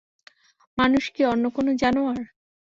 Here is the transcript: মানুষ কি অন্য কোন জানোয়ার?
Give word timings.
মানুষ 0.77 1.03
কি 1.13 1.21
অন্য 1.25 1.45
কোন 1.55 1.67
জানোয়ার? 1.81 2.19